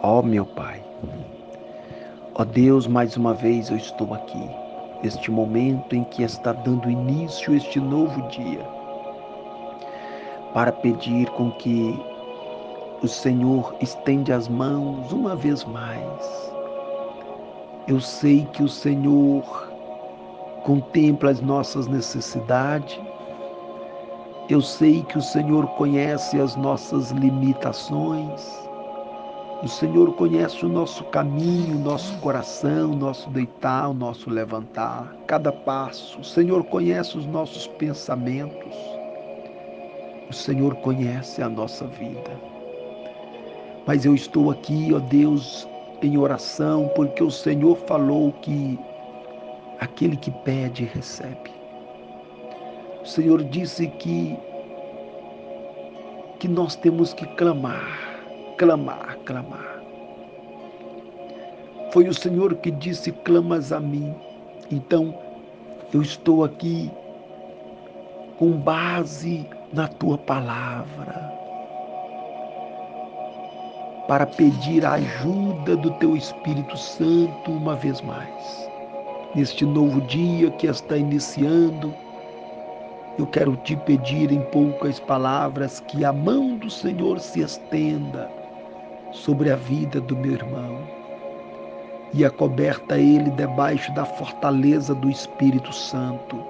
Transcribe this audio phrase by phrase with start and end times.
[0.00, 0.80] Ó oh, meu Pai,
[2.36, 4.48] ó oh Deus, mais uma vez eu estou aqui,
[5.02, 8.64] neste momento em que está dando início este novo dia,
[10.54, 11.98] para pedir com que
[13.02, 16.52] o Senhor estende as mãos uma vez mais.
[17.88, 19.42] Eu sei que o Senhor
[20.62, 23.00] contempla as nossas necessidades,
[24.48, 28.67] eu sei que o Senhor conhece as nossas limitações,
[29.60, 35.12] o Senhor conhece o nosso caminho, o nosso coração, o nosso deitar, o nosso levantar,
[35.26, 36.20] cada passo.
[36.20, 38.76] O Senhor conhece os nossos pensamentos.
[40.30, 42.30] O Senhor conhece a nossa vida.
[43.84, 45.66] Mas eu estou aqui, ó Deus,
[46.02, 48.78] em oração, porque o Senhor falou que
[49.80, 51.50] aquele que pede, recebe.
[53.02, 54.38] O Senhor disse que,
[56.38, 58.07] que nós temos que clamar
[58.58, 59.80] clamar, clamar.
[61.92, 64.14] Foi o Senhor que disse: clamas a mim.
[64.70, 65.14] Então,
[65.94, 66.90] eu estou aqui
[68.36, 71.32] com base na tua palavra
[74.06, 78.68] para pedir a ajuda do teu Espírito Santo uma vez mais.
[79.34, 81.94] Neste novo dia que está iniciando,
[83.18, 88.30] eu quero te pedir em poucas palavras que a mão do Senhor se estenda
[89.12, 90.98] sobre a vida do meu irmão
[92.12, 96.42] e acoberta ele debaixo da fortaleza do Espírito Santo.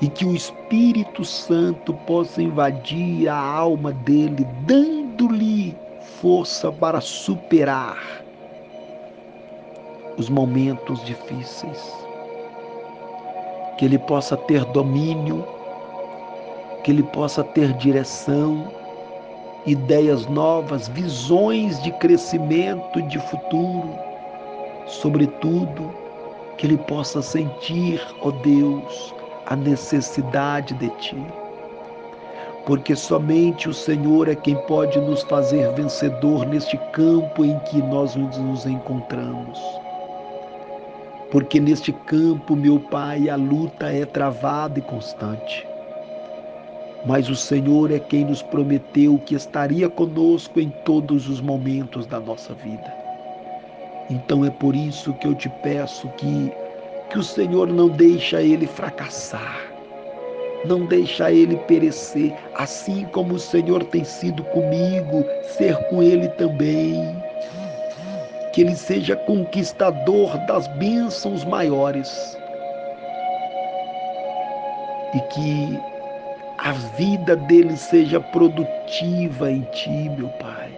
[0.00, 5.74] E que o Espírito Santo possa invadir a alma dele, dando-lhe
[6.20, 8.22] força para superar
[10.18, 11.94] os momentos difíceis.
[13.78, 15.46] Que ele possa ter domínio,
[16.84, 18.70] que ele possa ter direção,
[19.66, 23.98] ideias novas, visões de crescimento de futuro.
[24.86, 25.92] Sobretudo,
[26.56, 29.14] que ele possa sentir, ó Deus,
[29.46, 31.26] a necessidade de Ti.
[32.64, 38.16] Porque somente o Senhor é quem pode nos fazer vencedor neste campo em que nós
[38.16, 39.60] nos encontramos.
[41.30, 45.66] Porque neste campo, meu Pai, a luta é travada e constante
[47.06, 52.18] mas o Senhor é quem nos prometeu que estaria conosco em todos os momentos da
[52.18, 52.92] nossa vida.
[54.10, 56.52] Então é por isso que eu te peço que
[57.10, 59.60] que o Senhor não deixa ele fracassar.
[60.64, 65.24] Não deixa ele perecer, assim como o Senhor tem sido comigo,
[65.56, 67.16] ser com ele também.
[68.52, 72.36] Que ele seja conquistador das bênçãos maiores.
[75.14, 75.80] E que
[76.58, 80.72] a vida dele seja produtiva em ti, meu Pai.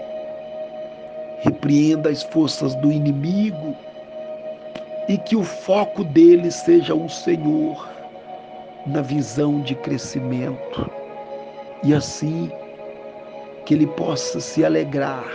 [1.41, 3.77] Repreenda as forças do inimigo
[5.09, 7.89] e que o foco dele seja o Senhor
[8.87, 10.91] na visão de crescimento.
[11.85, 12.51] E assim
[13.65, 15.31] que ele possa se alegrar,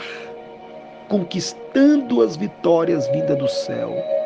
[1.08, 4.23] conquistando as vitórias vindas do céu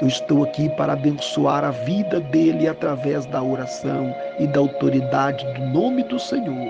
[0.00, 5.66] eu estou aqui para abençoar a vida dele através da oração e da autoridade do
[5.66, 6.68] nome do Senhor.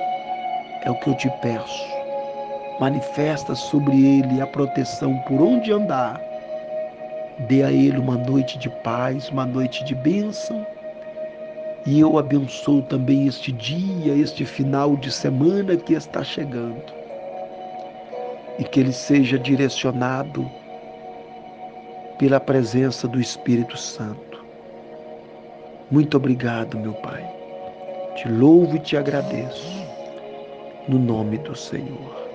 [0.83, 1.85] É o que eu te peço.
[2.81, 6.19] Manifesta sobre ele a proteção por onde andar.
[7.41, 10.67] Dê a ele uma noite de paz, uma noite de bênção.
[11.85, 16.83] E eu abençoo também este dia, este final de semana que está chegando.
[18.59, 20.51] E que ele seja direcionado
[22.19, 24.45] pela presença do Espírito Santo.
[25.91, 27.25] Muito obrigado, meu Pai.
[28.17, 29.87] Te louvo e te agradeço.
[30.89, 32.28] No nome do Senhor.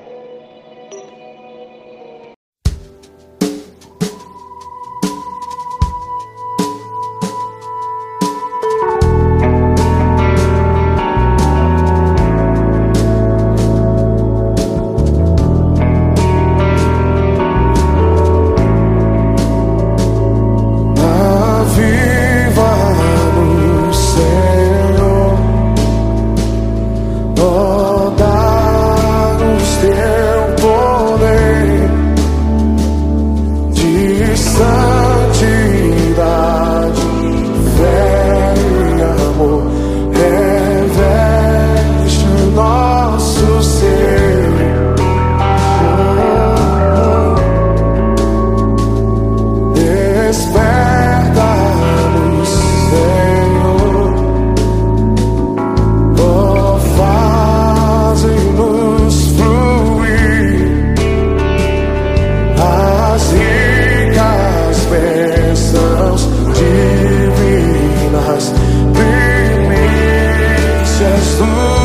[71.43, 71.82] fool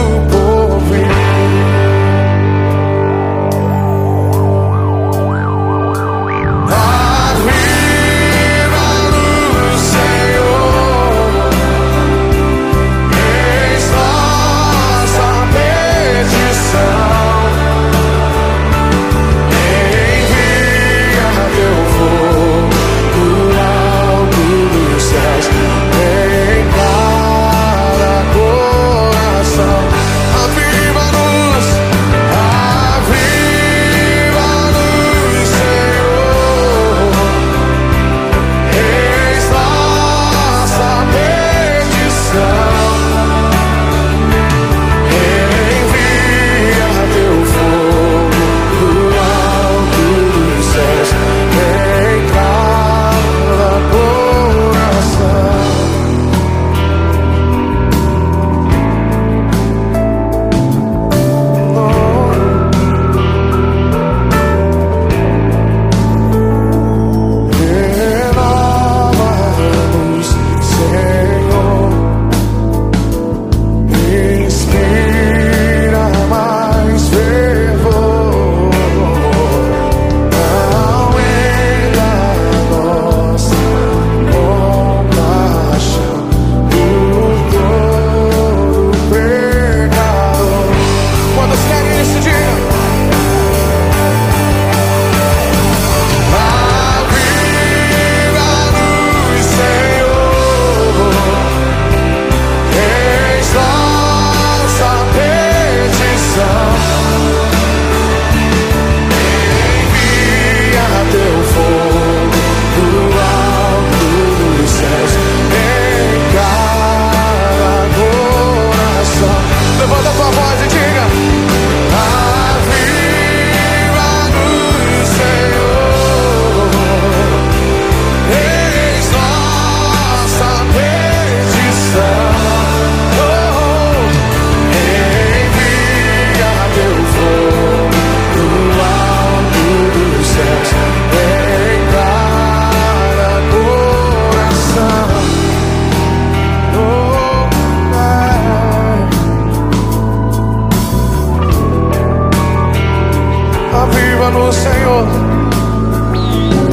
[154.30, 155.08] no Senhor.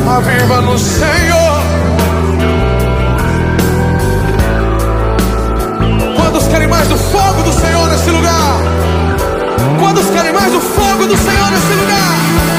[0.07, 1.61] Aviva no Senhor.
[6.15, 8.61] Quantos querem mais do fogo do Senhor nesse lugar?
[9.79, 12.54] Quantos querem mais do fogo do Senhor nesse lugar?